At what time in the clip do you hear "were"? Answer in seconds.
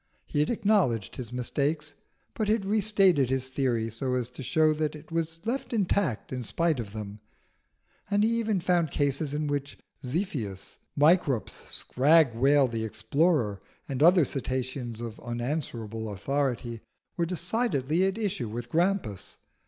17.15-17.27